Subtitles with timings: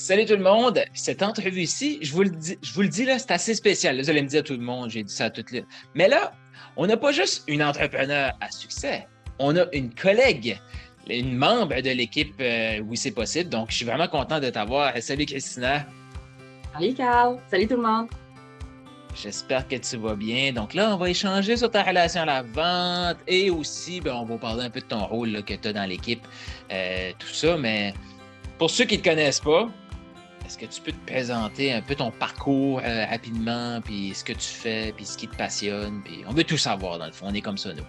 [0.00, 0.80] Salut tout le monde.
[0.94, 4.00] Cette entrevue-ci, je vous le dis, je vous le dis là, c'est assez spécial.
[4.00, 5.64] vous allez me dire tout le monde, j'ai dit ça à toutes les.
[5.96, 6.30] Mais là,
[6.76, 9.08] on n'a pas juste une entrepreneur à succès.
[9.40, 10.56] On a une collègue,
[11.08, 13.50] une membre de l'équipe euh, Oui, c'est possible.
[13.50, 14.96] Donc, je suis vraiment content de t'avoir.
[15.00, 15.84] Salut Christina.
[16.74, 17.40] Salut Carl.
[17.50, 18.06] Salut tout le monde.
[19.20, 20.52] J'espère que tu vas bien.
[20.52, 24.24] Donc là, on va échanger sur ta relation à la vente et aussi, ben, on
[24.26, 26.22] va parler un peu de ton rôle que tu as dans l'équipe,
[26.70, 27.56] euh, tout ça.
[27.56, 27.94] Mais
[28.58, 29.68] pour ceux qui ne te connaissent pas,
[30.48, 34.32] est-ce que tu peux te présenter un peu ton parcours euh, rapidement, puis ce que
[34.32, 37.26] tu fais, puis ce qui te passionne, puis on veut tout savoir dans le fond,
[37.28, 37.82] on est comme ça nous.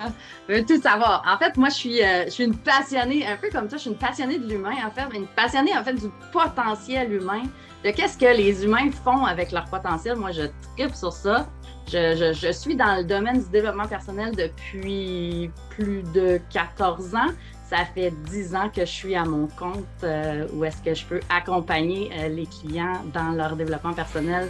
[0.00, 1.22] on veut tout savoir.
[1.24, 3.82] En fait, moi, je suis, euh, je suis une passionnée, un peu comme toi, je
[3.82, 7.44] suis une passionnée de l'humain, en fait, une passionnée en fait du potentiel humain,
[7.84, 10.16] de qu'est-ce que les humains font avec leur potentiel.
[10.16, 10.42] Moi, je
[10.76, 11.48] tripe sur ça.
[11.90, 17.28] Je, suis dans le domaine du développement personnel depuis plus de 14 ans.
[17.68, 21.04] Ça fait dix ans que je suis à mon compte euh, où est-ce que je
[21.04, 24.48] peux accompagner euh, les clients dans leur développement personnel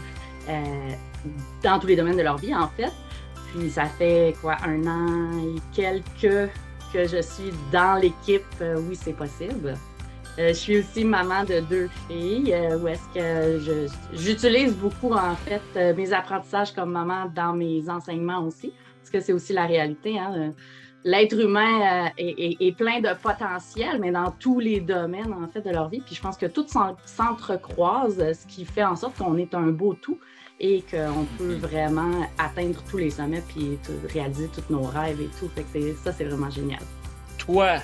[0.49, 0.91] euh,
[1.63, 2.93] dans tous les domaines de leur vie, en fait.
[3.53, 6.51] Puis ça fait quoi, un an et quelques
[6.93, 9.75] que je suis dans l'équipe Oui, c'est possible.
[10.39, 16.13] Je suis aussi maman de deux filles, où est-ce que j'utilise beaucoup, en fait, mes
[16.13, 20.19] apprentissages comme maman dans mes enseignements aussi, parce que c'est aussi la réalité.
[20.19, 20.55] Hein,
[21.05, 25.71] l'être humain euh, est, plein de potentiel, mais dans tous les domaines, en fait, de
[25.71, 26.01] leur vie.
[26.01, 26.67] Puis je pense que tout
[27.05, 30.19] s'entrecroise, ce qui fait en sorte qu'on est un beau tout
[30.61, 31.59] et qu'on peut mm-hmm.
[31.59, 33.79] vraiment atteindre tous les sommets puis
[34.13, 35.49] réaliser tous nos rêves et tout.
[35.55, 36.81] Fait que ça, c'est vraiment génial.
[37.39, 37.77] Toi,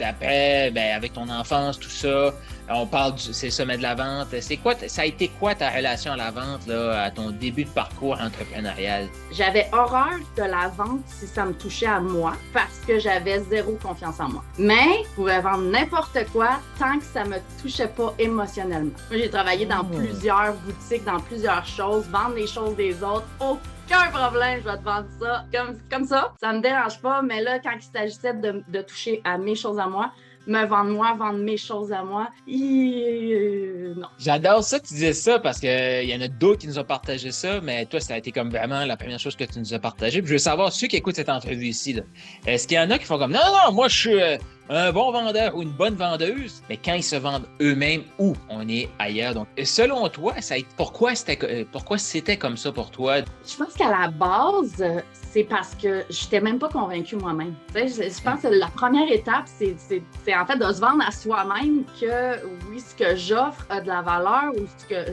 [0.00, 2.34] d'après, ben, avec ton enfance, tout ça,
[2.70, 4.28] on parle du c'est sommet de la vente.
[4.40, 7.64] C'est quoi, ça a été quoi ta relation à la vente là, à ton début
[7.64, 9.08] de parcours entrepreneurial?
[9.32, 13.72] J'avais horreur de la vente si ça me touchait à moi parce que j'avais zéro
[13.82, 14.44] confiance en moi.
[14.58, 18.92] Mais je pouvais vendre n'importe quoi tant que ça me touchait pas émotionnellement.
[19.10, 19.96] J'ai travaillé dans oh.
[19.96, 23.26] plusieurs boutiques, dans plusieurs choses, vendre les choses des autres.
[23.40, 26.32] aucun problème, je vais te vendre ça comme, comme ça.
[26.40, 29.78] Ça me dérange pas, mais là, quand il s'agissait de, de toucher à mes choses
[29.78, 30.12] à moi,
[30.46, 32.28] me vendre moi, vendre mes choses à moi.
[32.48, 34.08] Euh, non.
[34.18, 36.78] J'adore ça que tu disais ça parce qu'il euh, y en a d'autres qui nous
[36.78, 39.58] ont partagé ça, mais toi, ça a été comme vraiment la première chose que tu
[39.58, 40.22] nous as partagé.
[40.24, 42.00] je veux savoir, ceux qui écoutent cette entrevue ici,
[42.46, 44.20] est-ce qu'il y en a qui font comme non, non, moi, je suis.
[44.20, 44.36] Euh,
[44.72, 48.68] un bon vendeur ou une bonne vendeuse, mais quand ils se vendent eux-mêmes ou on
[48.68, 49.34] est ailleurs.
[49.34, 53.16] Donc, selon toi, ça pourquoi c'était pourquoi c'était comme ça pour toi?
[53.18, 57.54] Je pense qu'à la base, c'est parce que je n'étais même pas convaincue moi-même.
[57.72, 61.84] Je, je, pense que la première étape, c'est en fait de se vendre à soi-même
[62.00, 65.10] que oui, ce que j'offre a de la valeur ou ce que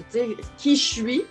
[0.58, 1.24] qui je suis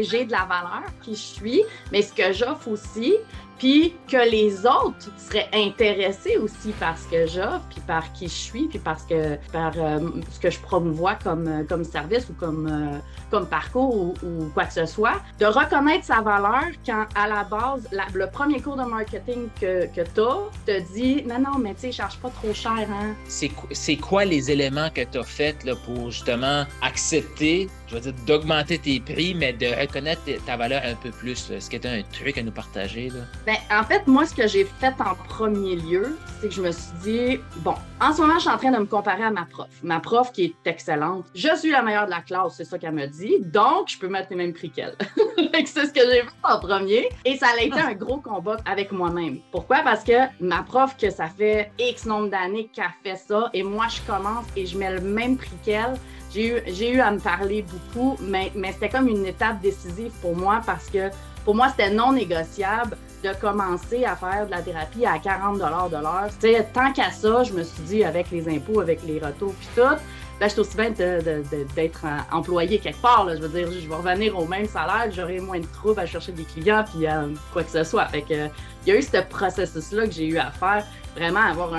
[0.00, 1.62] j'ai de la valeur, qui je suis,
[1.92, 3.14] mais ce que j'offre aussi,
[3.58, 8.34] puis que les autres seraient intéressés aussi par ce que j'offre, puis par qui je
[8.34, 10.00] suis, puis parce que par euh,
[10.30, 12.98] ce que je promouvois comme, euh, comme service ou comme, euh,
[13.30, 17.88] comme parcours ou, quoi que ce soit, de reconnaître sa valeur quand à la base,
[18.14, 21.82] le premier cours de marketing que, que tu as te dit non, non, mais tu
[21.82, 22.72] sais, cherche pas trop cher.
[22.72, 23.14] Hein?
[23.26, 28.78] C'est quoi les éléments que tu as faits pour justement accepter, je veux dire, d'augmenter
[28.78, 31.50] tes prix, mais de reconnaître ta valeur un peu plus?
[31.50, 33.10] Est-ce que tu as un truc à nous partager?
[33.10, 33.20] Là?
[33.46, 36.72] Ben, en fait, moi, ce que j'ai fait en premier lieu, c'est que je me
[36.72, 39.44] suis dit, bon, en ce moment, je suis en train de me comparer à ma
[39.44, 39.68] prof.
[39.84, 41.26] Ma prof qui est excellente.
[41.32, 43.36] Je suis la meilleure de la classe, c'est ça qu'elle me dit.
[43.42, 44.96] Donc, je peux mettre les mêmes prix qu'elle.
[45.64, 47.08] c'est ce que j'ai fait en premier.
[47.24, 49.38] Et ça a été un gros combat avec moi-même.
[49.52, 49.82] Pourquoi?
[49.84, 53.86] Parce que ma prof, que ça fait X nombre d'années qu'elle fait ça, et moi,
[53.88, 55.94] je commence et je mets le même prix qu'elle.
[56.34, 60.36] J'ai eu, eu à me parler beaucoup, mais, mais c'était comme une étape décisive pour
[60.36, 61.10] moi parce que
[61.44, 65.96] pour moi, c'était non négociable de commencer à faire de la thérapie à 40 de
[65.96, 66.28] l'heure.
[66.72, 69.96] Tant qu'à ça, je me suis dit, avec les impôts, avec les retours puis tout,
[70.38, 73.26] ben, je suis aussi bien d'être employé quelque part.
[73.34, 76.32] Je veux dire, je vais revenir au même salaire, j'aurai moins de troubles à chercher
[76.32, 78.04] des clients, puis euh, quoi que ce soit.
[78.06, 78.48] Fait que,
[78.84, 80.84] il y a eu ce processus-là que j'ai eu à faire,
[81.16, 81.72] vraiment avoir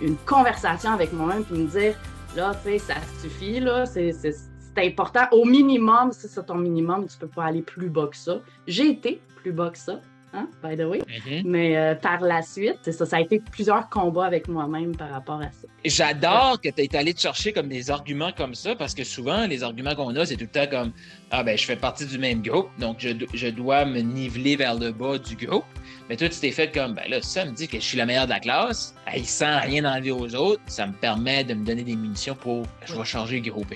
[0.00, 1.94] une conversation avec moi-même, puis me dire,
[2.34, 4.34] là, tu sais, ça suffit, là, c'est
[4.78, 5.26] important.
[5.32, 8.40] Au minimum, si c'est ton minimum, tu peux pas aller plus bas que ça.
[8.66, 10.00] J'ai été plus bas que ça.
[10.34, 11.00] Hein, by the way.
[11.00, 11.42] Mm-hmm.
[11.44, 15.10] Mais euh, par la suite, c'est ça, ça a été plusieurs combats avec moi-même par
[15.10, 15.68] rapport à ça.
[15.84, 19.46] J'adore que tu aies allé te chercher comme des arguments comme ça, parce que souvent,
[19.46, 20.92] les arguments qu'on a, c'est tout le temps comme
[21.30, 24.74] Ah, ben, je fais partie du même groupe, donc je, je dois me niveler vers
[24.74, 25.64] le bas du groupe.
[26.08, 28.06] Mais toi, tu t'es fait comme, ben là, ça me dit que je suis la
[28.06, 31.64] meilleure de la classe, il sans rien enlever aux autres, ça me permet de me
[31.64, 33.72] donner des munitions pour, je vais changer le groupe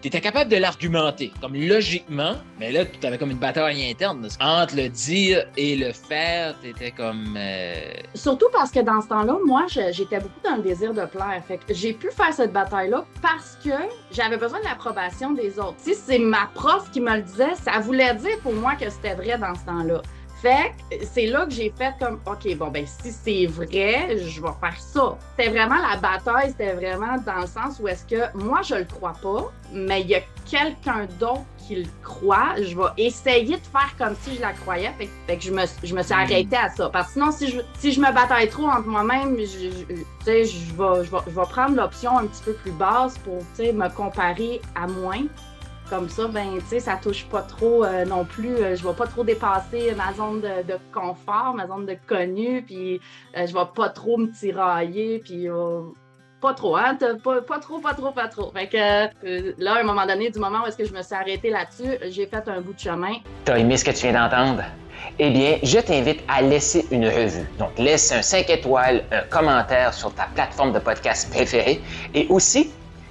[0.00, 4.26] tu étais capable de l'argumenter, comme logiquement, mais là, tu avais comme une bataille interne.
[4.40, 7.34] Entre le dire et le faire, tu étais comme.
[7.36, 11.42] Euh, Surtout parce que dans ce temps-là, moi, j'étais beaucoup dans le désir de plaire.
[11.46, 13.70] Fait que j'ai pu faire cette bataille-là parce que
[14.12, 15.76] j'avais besoin de l'approbation des autres.
[15.78, 19.14] Si c'est ma prof qui me le disait, ça voulait dire pour moi que c'était
[19.14, 20.02] vrai dans ce temps-là.
[20.40, 24.40] Fait que c'est là que j'ai fait comme, OK, bon, ben si c'est vrai, je
[24.40, 25.18] vais faire ça.
[25.36, 28.84] C'était vraiment la bataille, c'était vraiment dans le sens où est-ce que moi, je le
[28.84, 32.54] crois pas, mais il y a quelqu'un d'autre qui le croit.
[32.56, 34.92] Je vais essayer de faire comme si je la croyais.
[35.26, 36.18] Fait, que je me, je me suis hmm.
[36.18, 36.88] arrêtée à ça.
[36.88, 39.94] Parce que sinon, si je, si je me bataille trop entre moi-même, je, je, je,
[40.24, 44.60] vais, je, vais, je vais prendre l'option un petit peu plus basse pour me comparer
[44.76, 45.24] à moins.
[45.88, 48.56] Comme ça, ben, tu sais, ça touche pas trop euh, non plus.
[48.56, 53.00] Euh, je vais pas trop dépasser ma zone de, confort, ma zone de connu, puis
[53.36, 55.48] euh, je vais pas trop me tirailler, puis
[56.40, 56.96] pas trop, hein?
[57.24, 58.52] Pas, pas, trop, pas trop, pas trop.
[58.52, 61.14] Fait que là, à un moment donné, du moment où est-ce que je me suis
[61.14, 63.14] arrêtée là-dessus, j'ai fait un bout de chemin.
[63.44, 64.62] T'as aimé ce que tu viens d'entendre?
[65.18, 67.46] Eh bien, je t'invite à laisser une revue.
[67.58, 71.80] Donc, laisse un 5 étoiles, un commentaire sur ta plateforme de podcast préférée
[72.14, 72.70] et aussi